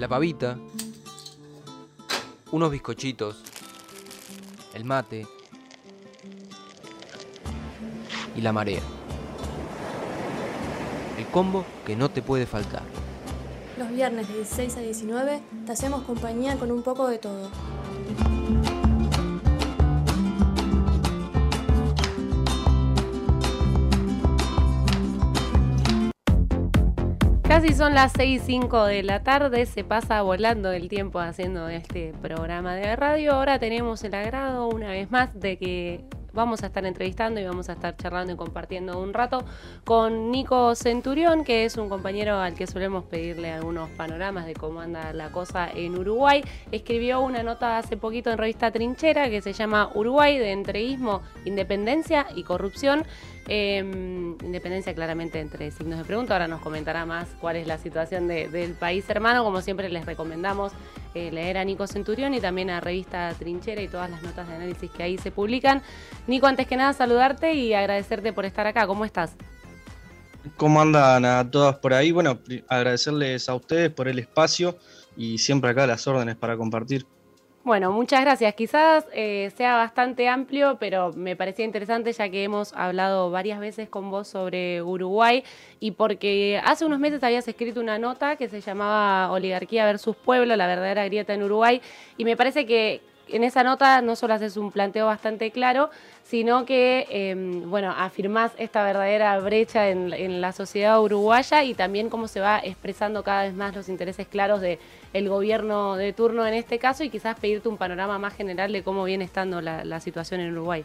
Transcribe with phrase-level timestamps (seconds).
[0.00, 0.56] la pavita,
[2.52, 3.36] unos bizcochitos,
[4.72, 5.26] el mate
[8.34, 8.80] y la marea.
[11.18, 12.82] El combo que no te puede faltar.
[13.78, 17.50] Los viernes de 16 a 19 te hacemos compañía con un poco de todo.
[27.50, 31.68] Casi son las 6 y 5 de la tarde, se pasa volando el tiempo haciendo
[31.68, 33.32] este programa de radio.
[33.32, 37.68] Ahora tenemos el agrado una vez más de que vamos a estar entrevistando y vamos
[37.68, 39.44] a estar charlando y compartiendo un rato
[39.84, 44.80] con Nico Centurión, que es un compañero al que solemos pedirle algunos panoramas de cómo
[44.80, 46.44] anda la cosa en Uruguay.
[46.70, 52.28] Escribió una nota hace poquito en revista Trinchera que se llama Uruguay de entreguismo, independencia
[52.32, 53.04] y corrupción.
[53.52, 56.34] Em, independencia claramente entre signos de pregunta.
[56.34, 59.42] Ahora nos comentará más cuál es la situación del país hermano.
[59.42, 60.72] Como siempre les recomendamos
[61.16, 64.54] eh, leer a Nico Centurión y también a Revista Trinchera y todas las notas de
[64.54, 65.82] análisis que ahí se publican.
[66.28, 68.86] Nico, antes que nada saludarte y agradecerte por estar acá.
[68.86, 69.34] ¿Cómo estás?
[70.56, 72.12] ¿Cómo andan a todas por ahí?
[72.12, 74.78] Bueno, agradecerles a ustedes por el espacio
[75.16, 77.04] y siempre acá las órdenes para compartir.
[77.62, 78.54] Bueno, muchas gracias.
[78.54, 83.86] Quizás eh, sea bastante amplio, pero me parecía interesante ya que hemos hablado varias veces
[83.90, 85.44] con vos sobre Uruguay
[85.78, 90.56] y porque hace unos meses habías escrito una nota que se llamaba Oligarquía versus Pueblo,
[90.56, 91.82] la verdadera grieta en Uruguay,
[92.16, 95.90] y me parece que en esa nota no solo haces un planteo bastante claro,
[96.24, 102.28] sino que, em, bueno, afirmás esta verdadera brecha en, la sociedad uruguaya y también cómo
[102.28, 104.78] se va expresando cada vez más los intereses claros del
[105.12, 108.84] el gobierno de turno en este caso y quizás pedirte un panorama más general de
[108.84, 110.84] cómo viene estando la, situación en Uruguay.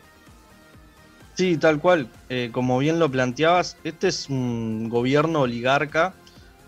[1.36, 2.08] Sí, tal cual.
[2.30, 6.14] Eh, como bien lo planteabas, este es un gobierno oligarca.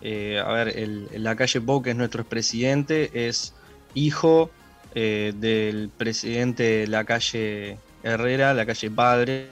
[0.02, 0.76] Eh, a ver,
[1.14, 3.56] la calle Pou, que es nuestro expresidente, es
[3.96, 4.52] hijo
[4.96, 9.50] eh, del presidente de la calle Herrera, la calle Padre,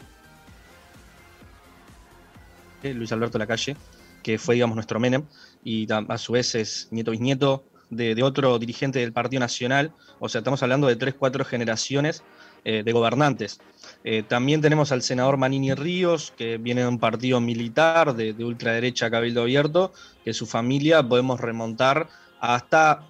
[2.83, 3.75] Luis Alberto la calle,
[4.23, 5.23] que fue, digamos, nuestro Menem,
[5.63, 10.39] y a su vez es nieto bisnieto de, otro dirigente del Partido Nacional, o sea,
[10.39, 12.23] estamos hablando de tres, cuatro generaciones
[12.63, 13.59] eh, de gobernantes.
[14.03, 19.09] Eh, también tenemos al senador Manini Ríos, que viene de un partido militar de, ultraderecha
[19.09, 19.93] Cabildo Abierto,
[20.23, 22.07] que su familia podemos remontar
[22.39, 23.03] hasta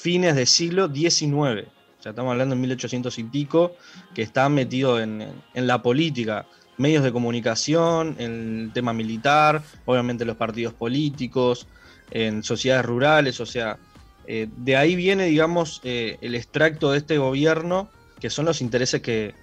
[0.00, 1.68] fines del siglo XIX.
[1.98, 3.76] O sea, estamos hablando de 1800 y pico,
[4.14, 6.46] que está metido en, la política,
[6.76, 11.66] medios de comunicación, en el tema militar, obviamente los partidos políticos,
[12.10, 13.78] en sociedades rurales, o sea,
[14.26, 17.88] eh, de ahí viene, digamos, eh, el extracto de este gobierno,
[18.20, 19.34] que son los intereses que,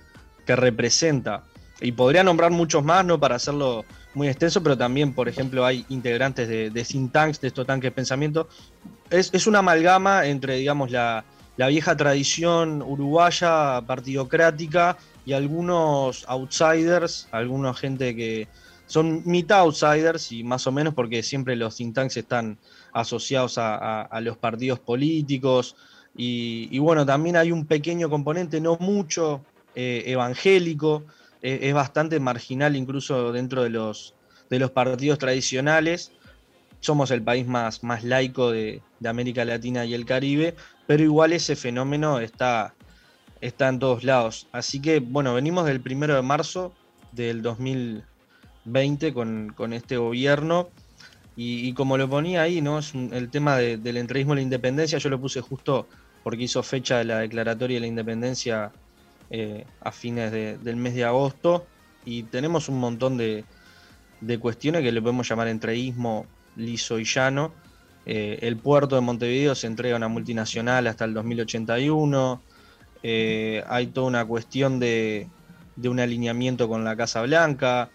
[0.46, 1.44] representa.
[1.80, 3.18] Y podría nombrar muchos más, ¿no?
[3.18, 7.48] Para hacerlo muy extenso, pero también, por ejemplo, hay integrantes de, de think tanks, de
[7.48, 8.48] estos tanques de pensamiento,
[9.14, 11.24] es, una amalgama entre, digamos, la,
[11.56, 18.48] vieja tradición uruguaya partidocrática y algunos outsiders, alguna gente que
[18.88, 22.58] son mitad outsiders y más o menos porque siempre los think tanks están
[22.92, 25.76] asociados a, los partidos políticos.
[26.16, 29.42] Y, bueno, también hay un pequeño componente, no mucho,
[29.76, 31.04] eh, evangélico,
[31.44, 34.16] es bastante marginal incluso dentro de los,
[34.50, 36.14] de los partidos tradicionales
[36.84, 40.56] somos el país más, más laico de, América Latina y el Caribe,
[40.88, 42.74] pero igual ese fenómeno está,
[43.42, 44.48] está en todos lados.
[44.52, 46.74] Así que, bueno, venimos del primero de marzo
[47.12, 50.70] del 2020 con, este gobierno.
[51.36, 52.80] Y, como lo ponía ahí, ¿no?
[52.80, 55.88] Es el tema del entreguismo y la independencia, yo lo puse justo
[56.24, 58.72] porque hizo fecha de la declaratoria de la independencia
[59.36, 61.66] eh, a fines del mes de agosto.
[62.06, 63.46] Y tenemos un montón de,
[64.22, 67.52] de cuestiones que le podemos llamar entreguismo liso y llano.
[68.06, 72.44] Eh, el puerto de Montevideo se entrega a una multinacional hasta el 2081.
[73.02, 75.28] Eh, hay toda una cuestión de,
[75.84, 77.90] un alineamiento con la Casa Blanca.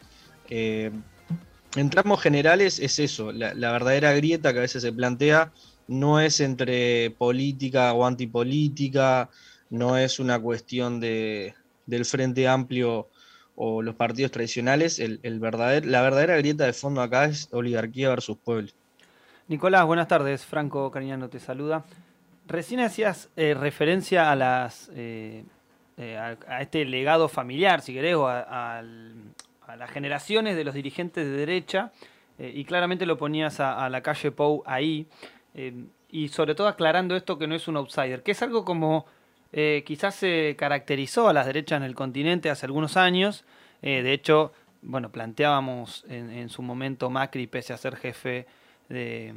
[0.51, 5.53] En tramos generales es eso, la, verdadera grieta que a veces se plantea
[5.87, 9.31] no es entre política o antipolítica,
[9.71, 11.55] no es una cuestión de,
[11.87, 13.09] del Frente Amplio
[13.61, 18.69] o los partidos tradicionales, el, la verdadera grieta de fondo acá es oligarquía versus pueblo.
[19.49, 20.45] Nicolás, buenas tardes.
[20.45, 21.85] Franco Cariñano te saluda.
[22.47, 25.45] Recién hacías eh, referencia a las eh,
[25.97, 28.83] eh, a, este legado familiar, si querés, o a,
[29.77, 31.93] las generaciones de los dirigentes de derecha,
[32.39, 35.07] y claramente lo ponías a, la calle Pou ahí,
[36.11, 39.05] y sobre todo aclarando esto que no es un outsider, que es algo como
[39.53, 43.45] eh, quizás se caracterizó a las derechas en el continente hace algunos años.
[43.83, 44.53] Eh, de hecho,
[44.83, 48.47] bueno, planteábamos en, su momento Macri, pese a ser jefe
[48.89, 49.33] de,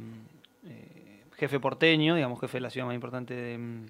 [0.66, 3.86] eh, jefe porteño, digamos, jefe de la ciudad más importante de, mm,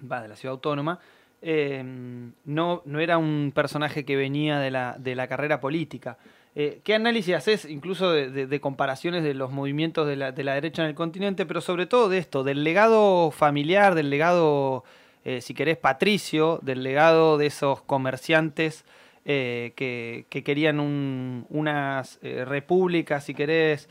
[0.00, 1.00] de la ciudad autónoma,
[1.40, 6.18] no, no era un personaje que venía de la, de la carrera política.
[6.54, 10.88] ¿Qué análisis haces incluso de, comparaciones de los movimientos de la, de la, derecha en
[10.88, 14.82] el continente, pero sobre todo de esto, del legado familiar, del legado,
[15.28, 18.84] eh, si querés, patricio, del legado de esos comerciantes
[19.24, 23.90] que, que, querían un, unas repúblicas, si querés,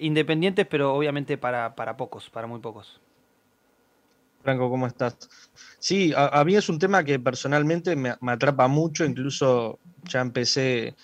[0.00, 3.00] independientes, pero obviamente para, pocos, para muy pocos?
[4.44, 5.16] Franco, ¿cómo estás?
[5.78, 10.94] Sí, a, mí es un tema que personalmente me, atrapa mucho, incluso ya empecé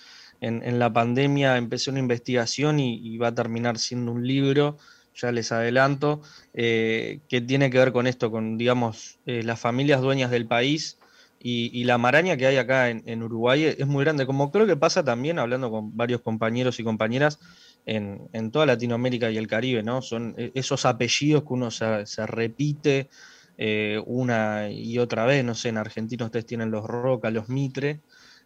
[0.41, 4.77] en, la pandemia, empecé una investigación y, va a terminar siendo un libro,
[5.15, 6.21] ya les adelanto,
[6.53, 10.97] eh, que tiene que ver con esto, con, digamos, eh, las familias dueñas del país
[11.43, 15.03] y, la maraña que hay acá en, Uruguay es muy grande, como creo que pasa
[15.03, 17.39] también, hablando con varios compañeros y compañeras,
[17.85, 20.03] en, toda Latinoamérica y el Caribe, ¿no?
[20.03, 23.09] Son e, esos apellidos que uno se, se repite
[23.57, 27.99] eh, una y otra vez, no sé, en Argentina ustedes tienen los Roca, los Mitre.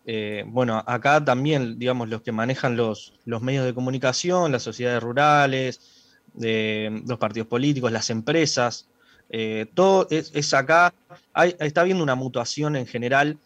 [0.05, 5.01] Eh, bueno, acá también, digamos, los que manejan los, los medios de comunicación, las sociedades
[5.01, 5.94] rurales,
[6.37, 8.87] los partidos políticos, las empresas,
[9.29, 10.93] eh, todo es, acá,
[11.59, 13.37] está habiendo una mutuación en general,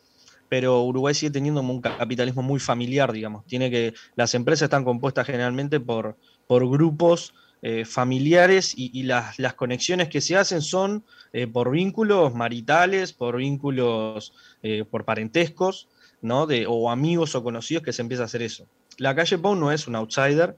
[0.50, 3.46] pero Uruguay sigue teniendo un capitalismo muy familiar, digamos.
[3.46, 10.10] Tiene que, las empresas están compuestas generalmente por, por grupos eh, familiares y, las, conexiones
[10.10, 11.04] que se hacen son
[11.34, 14.34] eh, por vínculos maritales, por vínculos,
[14.90, 15.88] por parentescos,
[16.22, 16.48] ¿no?
[16.48, 18.66] De, o amigos o conocidos que se empieza a hacer eso.
[18.98, 20.58] La calle Pau no es un outsider,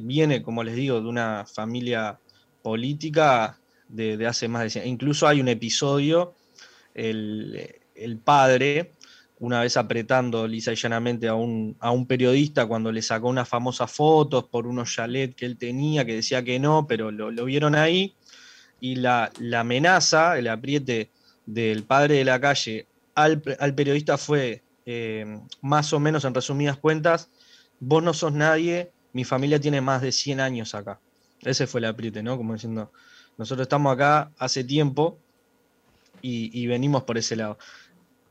[0.00, 2.18] viene, como les digo, de una familia
[2.62, 3.58] política
[3.88, 6.34] de, hace más de 100 Incluso hay un episodio,
[6.94, 8.92] el, el padre
[9.42, 13.48] una vez apretando lisa y llanamente a un, a un periodista cuando le sacó unas
[13.48, 17.74] famosas fotos por unos chalet que él tenía, que decía que no, pero lo, vieron
[17.74, 18.14] ahí,
[18.80, 21.10] y la, amenaza, el apriete
[21.44, 22.86] del padre de la calle
[23.16, 23.42] al,
[23.74, 27.28] periodista fue eh, más o menos en resumidas cuentas,
[27.80, 31.00] vos no sos nadie, mi familia tiene más de 100 años acá.
[31.40, 32.36] Ese fue el apriete, ¿no?
[32.36, 32.92] Como diciendo,
[33.36, 35.18] nosotros estamos acá hace tiempo
[36.20, 37.58] y, venimos por ese lado.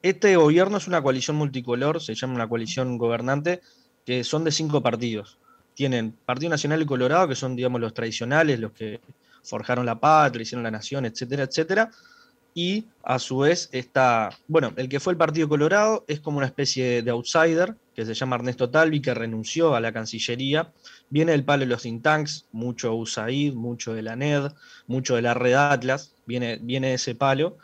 [0.01, 3.61] Este gobierno es una coalición multicolor, se llama una coalición gobernante,
[4.05, 5.37] que son de cinco partidos.
[5.73, 9.01] Tienen Partido Nacional y Colorado, que son, digamos, los tradicionales, los que
[9.43, 11.91] forjaron la patria, hicieron la nación, etcétera, etcétera.
[12.53, 16.47] Y a su vez está, bueno, el que fue el Partido Colorado es como una
[16.47, 20.71] especie de outsider, que se llama Ernesto Talvi, que renunció a la Cancillería.
[21.09, 24.51] Viene del palo de los think tanks, mucho USAID, mucho de la NED,
[24.87, 27.57] mucho de la Red Atlas, viene, viene de ese palo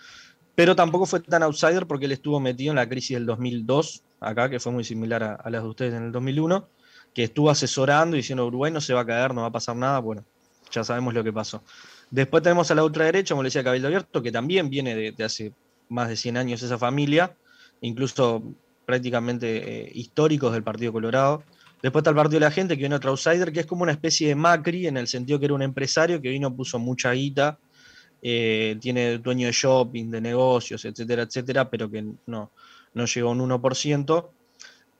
[0.57, 4.49] pero tampoco fue tan outsider porque él estuvo metido en la crisis del 2002, acá,
[4.49, 6.67] que fue muy similar a, las de ustedes en el 2001,
[7.13, 9.75] que estuvo asesorando y diciendo Uruguay no se va a caer, no va a pasar
[9.75, 10.25] nada, bueno,
[10.71, 11.61] ya sabemos lo que pasó.
[12.09, 15.53] Después tenemos a la ultraderecha, como le decía Cabildo Abierto, que también viene de, hace
[15.89, 17.35] más de 100 años esa familia,
[17.81, 18.41] incluso
[18.87, 21.43] prácticamente eh, históricos del Partido Colorado.
[21.83, 23.91] Después está el Partido de la Gente, que viene otro outsider, que es como una
[23.91, 27.59] especie de Macri, en el sentido que era un empresario que vino, puso mucha guita
[28.21, 32.51] eh, tiene dueño de shopping, de negocios, etcétera, etcétera, pero que no,
[32.93, 34.29] no llegó a un 1%.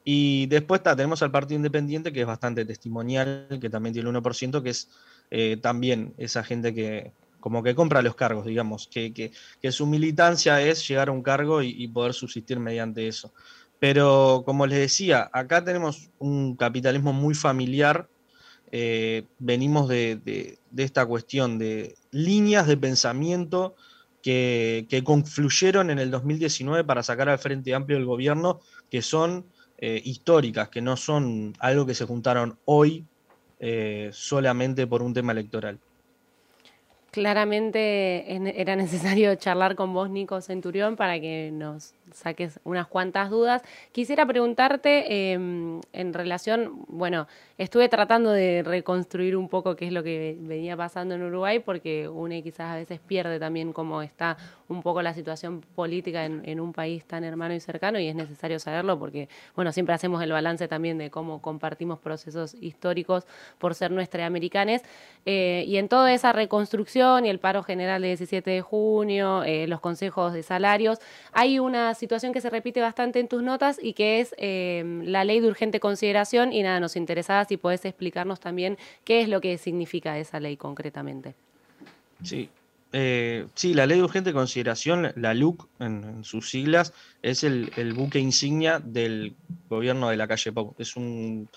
[0.04, 4.62] Y después tenemos al Partido Independiente, que es bastante testimonial, que también tiene el 1%,
[4.62, 4.90] que es
[5.32, 10.62] eh, también esa gente que como que compra los cargos, digamos, que, que, su militancia
[10.62, 13.32] es llegar a un cargo y, poder subsistir mediante eso.
[13.80, 18.08] Pero como les decía, acá tenemos un capitalismo muy familiar,
[18.72, 23.76] eh, venimos de, esta cuestión de líneas de pensamiento
[24.22, 29.46] que, confluyeron en el 2019 para sacar al Frente Amplio del gobierno, que son
[29.78, 33.06] eh, históricas, que no son algo que se juntaron hoy
[33.60, 35.80] eh, solamente por un tema electoral.
[37.12, 43.62] Claramente era necesario charlar con vos, Nico Centurión, para que nos saques unas cuantas dudas.
[43.92, 50.04] Quisiera preguntarte em, en relación, bueno, estuve tratando de reconstruir un poco qué es lo
[50.04, 54.38] que venía pasando en Uruguay, porque uno quizás a veces pierde también cómo está
[54.70, 58.60] un poco la situación política en, un país tan hermano y cercano, y es necesario
[58.60, 63.26] saberlo porque, bueno, siempre hacemos el balance también de cómo compartimos procesos históricos
[63.58, 64.82] por ser nuestramericanes.
[65.26, 69.68] Eh, y en toda esa reconstrucción y el paro general de 17 de junio, eh,
[69.68, 71.00] los consejos de salarios,
[71.32, 75.26] hay una situación que se repite bastante en tus notas y que es em, la
[75.26, 79.42] ley de urgente consideración y nada, nos interesaba si podés explicarnos también qué es lo
[79.42, 81.36] que significa esa ley concretamente.
[82.24, 82.50] Sí,
[82.94, 88.20] eh, sí, la ley de urgente consideración, la LUC en, sus siglas, es el, buque
[88.20, 89.36] insignia del
[89.70, 90.74] gobierno de la calle Pau.
[90.78, 91.50] Es un,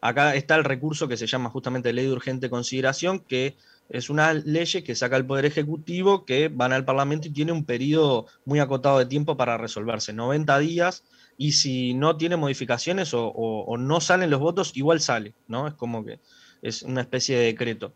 [0.00, 3.56] acá está el recurso que se llama justamente ley de urgente consideración, que
[3.88, 7.64] Es una ley que saca el Poder Ejecutivo que van al Parlamento y tiene un
[7.64, 11.04] periodo muy acotado de tiempo para resolverse, 90 días,
[11.36, 15.68] y si no tiene modificaciones o, no salen los votos, igual sale, ¿no?
[15.68, 16.20] Es como que
[16.62, 17.94] es una especie de decreto.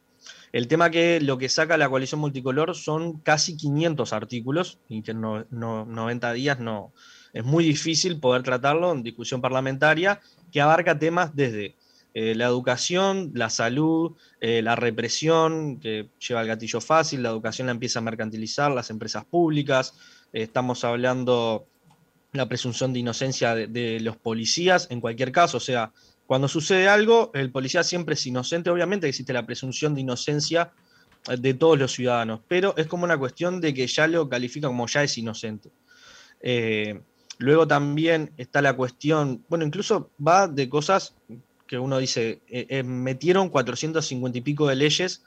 [0.52, 5.12] El tema que lo que saca la coalición multicolor son casi 500 artículos y que
[5.12, 6.92] en no, 90 días no
[7.32, 10.20] es muy difícil poder tratarlo en discusión parlamentaria
[10.52, 11.76] que abarca temas desde
[12.12, 17.66] eh, la educación, la salud, eh, la represión que lleva el gatillo fácil, la educación
[17.66, 19.94] la empieza a mercantilizar, las empresas públicas,
[20.32, 21.66] eh, estamos hablando
[22.32, 25.92] la presunción de inocencia de los policías en cualquier caso, o sea,
[26.26, 30.72] cuando sucede algo, el policía siempre es inocente, obviamente existe la presunción de inocencia
[31.26, 34.86] de todos los ciudadanos, pero es como una cuestión de que ya lo califica como
[34.86, 35.70] ya es inocente.
[37.38, 41.16] Luego también está la cuestión, bueno, incluso va de cosas
[41.70, 45.22] que uno dice, eh, metieron 450 y pico de leyes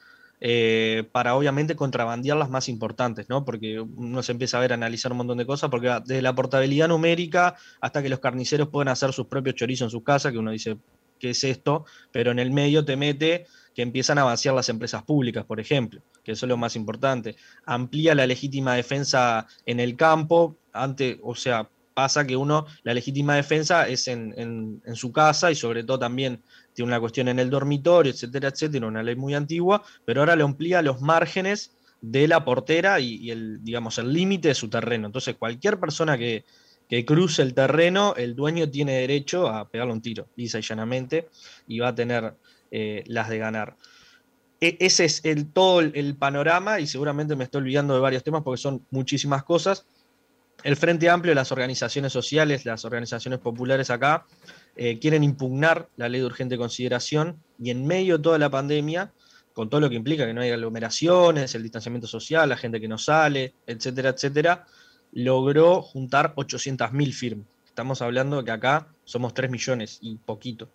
[1.13, 3.45] para obviamente contrabandear las más importantes, ¿no?
[3.45, 6.35] Porque uno se empieza a ver, a analizar un montón de cosas, porque desde la
[6.35, 10.37] portabilidad numérica hasta que los carniceros pueden hacer sus propios chorizos en sus casas, que
[10.37, 10.75] uno dice,
[11.17, 15.03] qué es esto, pero en el medio te mete que empiezan a vaciar las empresas
[15.03, 17.37] públicas, por ejemplo, que eso es lo más importante.
[17.65, 23.35] Amplía la legítima defensa en el campo, antes, o sea, pasa que uno, la legítima
[23.35, 26.41] defensa es en, su casa y sobre todo también
[26.73, 30.43] tiene una cuestión en el dormitorio, etcétera, etcétera, una ley muy antigua, pero ahora le
[30.43, 35.07] amplía los márgenes de la portera y, y el, digamos, el límite de su terreno.
[35.07, 36.43] Entonces, cualquier persona que,
[36.89, 41.29] que cruce el terreno, el dueño tiene derecho a pegarle un tiro, lisa y llanamente,
[41.67, 42.35] y va a tener
[42.71, 43.77] eh, las de ganar.
[44.61, 48.43] E, ese es el, todo el, panorama y seguramente me estoy olvidando de varios temas
[48.43, 49.85] porque son muchísimas cosas.
[50.63, 54.25] El Frente Amplio, las organizaciones sociales, las organizaciones populares acá,
[54.75, 59.11] eh, quieren impugnar la ley de urgente consideración y en medio de toda la pandemia,
[59.53, 62.87] con todo lo que implica que no haya aglomeraciones, el distanciamiento social, la gente que
[62.87, 64.65] no sale, etcétera, etcétera,
[65.11, 67.47] logró juntar 800.000 firmas.
[67.67, 70.69] Estamos hablando de que acá somos 3 millones y poquito.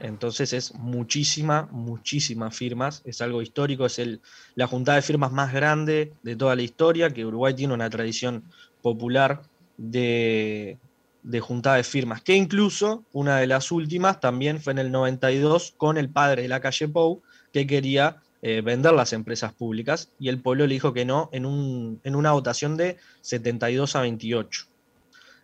[0.00, 3.02] Entonces es muchísima, muchísimas firmas.
[3.04, 4.20] Es algo histórico, es el,
[4.54, 8.44] la juntada de firmas más grande de toda la historia, que Uruguay tiene una tradición
[8.86, 9.42] popular
[9.76, 10.78] de,
[11.24, 15.74] de juntada de firmas, que incluso una de las últimas también fue en el 92
[15.76, 17.20] con el padre de la calle Pou,
[17.52, 21.46] que quería eh, vender las empresas públicas y el pueblo le dijo que no en,
[21.46, 24.66] un, en una votación de 72 a 28.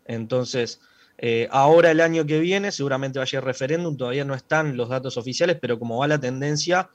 [0.05, 0.81] Entonces,
[1.19, 4.89] eh, ahora el año que viene seguramente va a llegar referéndum, todavía no están los
[4.89, 6.91] datos oficiales, pero como va la tendencia,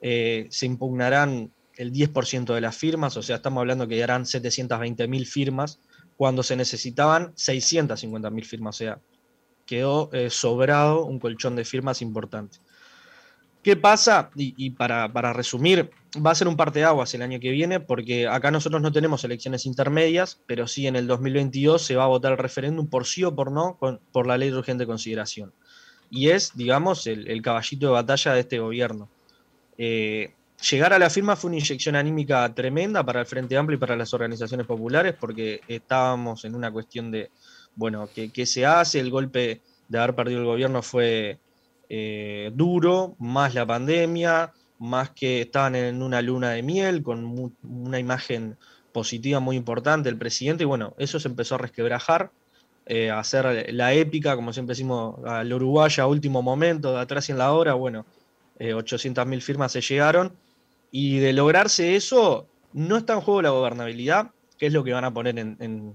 [0.00, 1.50] eh, se impugnarán
[1.80, 5.80] el 10% de las firmas, o sea, estamos hablando que harán 720.000 firmas
[6.16, 9.00] cuando se necesitaban 650.000 firmas, o sea,
[9.64, 12.58] quedó sobrado un colchón de firmas importante.
[13.62, 14.30] ¿Qué pasa?
[14.36, 18.26] Y, para, resumir, va a ser un parte de aguas el año que viene, porque
[18.26, 22.32] acá nosotros no tenemos elecciones intermedias, pero sí en el 2022 se va a votar
[22.32, 23.78] el referéndum por sí o por no
[24.12, 25.52] por la ley de urgente consideración.
[26.08, 29.10] Y es, digamos, el, caballito de batalla de este gobierno.
[29.76, 30.32] Eh,
[30.68, 33.96] llegar a la firma fue una inyección anímica tremenda para el Frente Amplio y para
[33.96, 37.30] las organizaciones populares, porque estábamos en una cuestión de,
[37.74, 39.00] bueno, ¿qué, se hace?
[39.00, 41.38] El golpe de haber perdido el gobierno fue
[41.88, 47.98] eh, duro, más la pandemia, más que estaban en una luna de miel con una
[47.98, 48.56] imagen
[48.92, 52.30] positiva muy importante del presidente, y bueno, eso se empezó a resquebrajar,
[52.86, 57.28] eh, a hacer la épica, como siempre decimos, al Uruguay a último momento, de atrás
[57.28, 58.04] y en la hora, bueno,
[58.58, 60.32] eh, 800.000 firmas se llegaron,
[60.90, 65.04] y de lograrse eso, no está en juego la gobernabilidad, que es lo que van
[65.04, 65.94] a poner en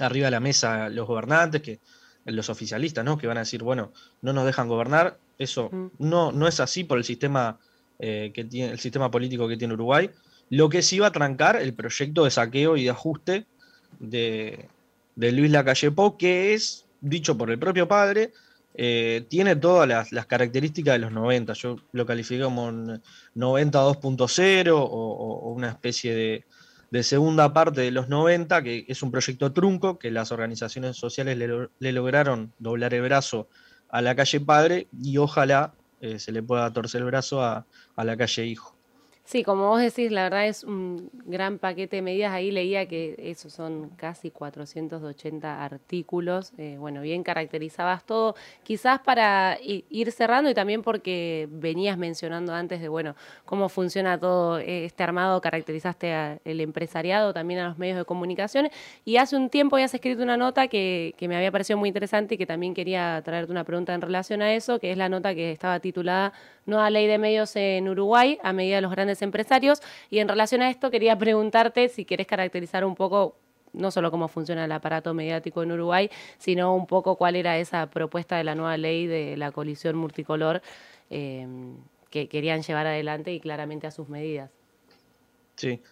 [0.00, 1.80] arriba de la mesa los gobernantes, que
[2.24, 3.18] los oficialistas, ¿no?
[3.18, 5.18] Que van a decir, bueno, no nos dejan gobernar.
[5.38, 7.58] Eso no, no es así por el sistema,
[7.98, 10.10] eh, que tiene, el sistema político que tiene Uruguay.
[10.50, 13.46] Lo que sí va a trancar el proyecto de saqueo y de ajuste
[13.98, 14.68] de,
[15.16, 18.32] Luis Lacalle Pou, que es, dicho por el propio padre,
[18.74, 21.52] eh, tiene todas las, características de los 90.
[21.54, 22.70] Yo lo califico como
[23.34, 26.44] 90 2.0 o una especie
[26.90, 31.36] de, segunda parte de los 90, que es un proyecto trunco, que las organizaciones sociales
[31.36, 33.48] le, lograron doblar el brazo
[33.90, 37.64] a la calle Padre y ojalá eh, se le pueda torcer el brazo a
[37.96, 38.77] la calle Hijo.
[39.28, 42.32] Sí, como vos decís, la verdad es un gran paquete de medidas.
[42.32, 46.54] Ahí leía que esos son casi 480 artículos.
[46.56, 48.36] Eh, bueno, bien caracterizabas todo.
[48.62, 54.60] Quizás para ir cerrando y también porque venías mencionando antes de, bueno, cómo funciona todo
[54.60, 58.70] este armado, caracterizaste al empresariado, también a los medios de comunicación.
[59.04, 62.36] Y hace un tiempo habías escrito una nota que, que me había parecido muy interesante
[62.36, 65.34] y que también quería traerte una pregunta en relación a eso, que es la nota
[65.34, 66.32] que estaba titulada
[66.68, 69.80] nueva ley de medios en Uruguay a medida de los grandes empresarios.
[70.10, 73.36] Y en relación a esto quería preguntarte si querés caracterizar un poco
[73.72, 77.88] no solo cómo funciona el aparato mediático en Uruguay, sino un poco cuál era esa
[77.90, 80.62] propuesta de la nueva ley de la colisión multicolor
[81.10, 81.46] eh,
[82.10, 84.50] que querían llevar adelante y claramente a sus medidas.
[85.56, 85.82] Sí,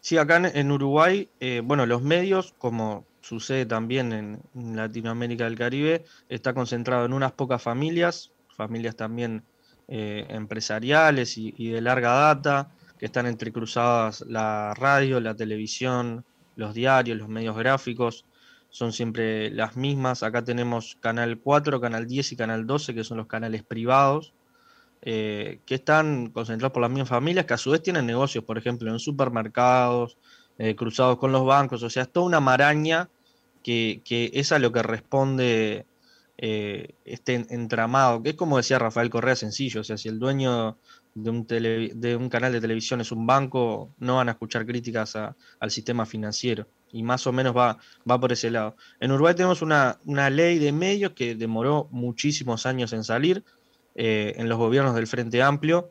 [0.00, 6.04] sí acá en, Uruguay, eh, bueno, los medios, como sucede también en, Latinoamérica del Caribe,
[6.28, 9.42] está concentrado en unas pocas familias, familias también
[9.88, 16.24] eh, empresariales y, de larga data, que están entrecruzadas la radio, la televisión,
[16.56, 18.24] los diarios, los medios gráficos,
[18.70, 20.22] son siempre las mismas.
[20.22, 24.34] Acá tenemos Canal 4, Canal 10 y Canal 12, que son los canales privados,
[25.00, 28.58] eh, que están concentrados por las mismas familias, que a su vez tienen negocios, por
[28.58, 30.18] ejemplo, en supermercados,
[30.58, 33.08] eh, cruzados con los bancos, o sea, es toda una maraña
[33.62, 34.02] que,
[34.34, 35.86] es a lo que responde
[36.40, 40.78] eh, este entramado, que es como decía Rafael Correa, sencillo, o sea, si el dueño
[41.14, 45.16] de un, de un canal de televisión es un banco, no van a escuchar críticas
[45.16, 46.68] al sistema financiero.
[46.92, 47.78] Y más o menos va,
[48.08, 48.76] va por ese lado.
[49.00, 49.98] En Uruguay tenemos una,
[50.30, 53.44] ley de medios que demoró muchísimos años en salir
[53.94, 55.90] eh, en los gobiernos del Frente Amplio.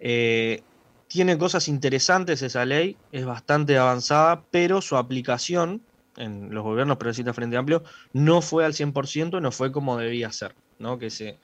[0.00, 0.62] Eh,
[1.06, 5.82] tiene cosas interesantes esa ley, es bastante avanzada, pero su aplicación
[6.16, 7.82] en los gobiernos progresistas Frente Amplio
[8.12, 10.98] no fue al 100%, no fue como debía ser, ¿no?
[10.98, 11.38] que se,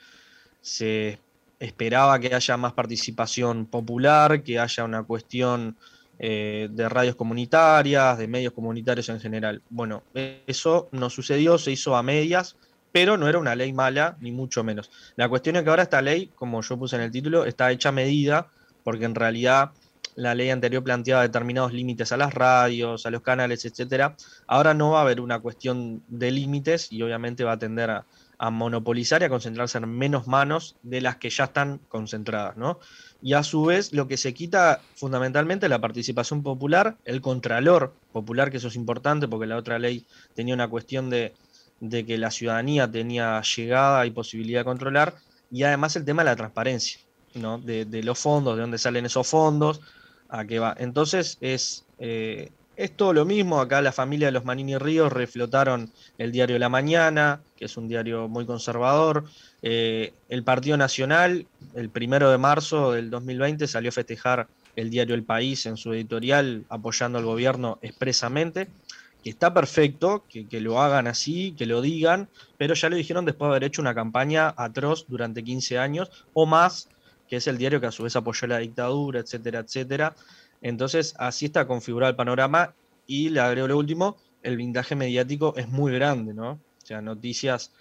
[0.60, 1.18] se
[1.58, 5.76] esperaba que haya más participación popular, que haya una cuestión
[6.18, 9.62] eh, de radios comunitarias, de medios comunitarios en general.
[9.70, 12.56] Bueno, eso no sucedió, se hizo a medias,
[12.92, 14.90] pero no era una ley mala, ni mucho menos.
[15.16, 17.88] La cuestión es que ahora esta ley, como yo puse en el título, está hecha
[17.88, 18.48] a medida,
[18.84, 19.72] porque en realidad
[20.14, 24.16] la ley anterior planteaba determinados límites a las radios, a los canales, etcétera.
[24.46, 28.04] Ahora no va a haber una cuestión de límites y obviamente va a tender a,
[28.50, 32.80] monopolizar y a concentrarse en menos manos de las que ya están concentradas, ¿no?
[33.22, 37.94] Y a su vez lo que se quita fundamentalmente es la participación popular, el contralor
[38.12, 40.04] popular, que eso es importante porque la otra ley
[40.34, 41.34] tenía una cuestión de,
[41.88, 45.14] que la ciudadanía tenía llegada y posibilidad de controlar,
[45.52, 46.98] y además el tema de la transparencia,
[47.34, 47.58] ¿no?
[47.58, 49.80] De, los fondos, de dónde salen esos fondos,
[50.32, 50.74] a qué va.
[50.78, 55.92] Entonces es eh, es todo lo mismo, acá la familia de los Manini Ríos reflotaron
[56.16, 59.24] el diario La Mañana, que es un diario muy conservador.
[59.60, 65.14] Eh, el Partido Nacional, el primero de marzo del 2020, salió a festejar el diario
[65.14, 68.68] El País en su editorial, apoyando al gobierno expresamente.
[69.22, 73.24] Que está perfecto, que, que lo hagan así, que lo digan, pero ya lo dijeron
[73.24, 76.88] después de haber hecho una campaña atroz durante 15 años o más,
[77.32, 80.14] que es el diario que a su vez apoyó la dictadura, etcétera, etcétera.
[80.60, 82.74] Entonces, así está configurado el panorama
[83.06, 86.50] y le agrego lo último, el blindaje mediático es muy grande, ¿no?
[86.50, 87.72] O sea, noticias,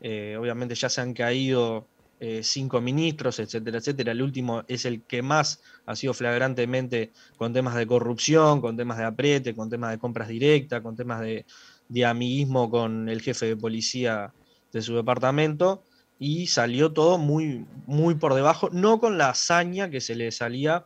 [0.00, 1.86] eh, obviamente ya se han caído
[2.18, 4.12] eh, cinco ministros, etcétera, etcétera.
[4.12, 8.96] El último es el que más ha sido flagrantemente con temas de corrupción, con temas
[8.96, 11.44] de apriete, con temas de compras directas, con temas de,
[11.90, 14.32] de amiguismo con el jefe de policía
[14.72, 15.82] de su departamento
[16.18, 20.84] y salió todo muy, muy por debajo, no con la hazaña que se le salía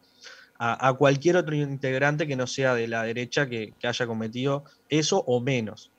[0.58, 5.40] a, cualquier otro integrante que no sea de la derecha que, haya cometido eso o
[5.40, 5.90] menos.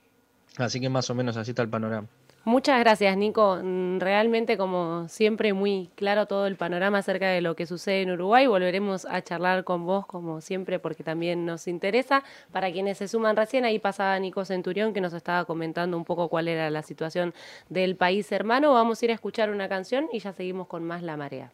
[0.58, 2.08] Así que más o menos así está el panorama.
[2.44, 3.58] Muchas gracias, Nico.
[3.62, 8.12] Mm, realmente, como siempre, muy claro todo el panorama acerca de lo que sucede en
[8.12, 8.46] Uruguay.
[8.46, 12.24] Volveremos a charlar con vos, como siempre, porque también nos interesa.
[12.50, 16.28] Para quienes se suman recién, ahí pasaba Nico Centurión, que nos estaba comentando un poco
[16.28, 17.34] cuál era la situación
[17.68, 18.72] del país hermano.
[18.72, 21.52] Vamos a ir a escuchar una canción y ya seguimos con más La Marea.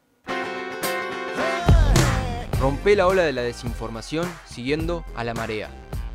[2.61, 5.69] Rompe la ola de la desinformación siguiendo a la marea.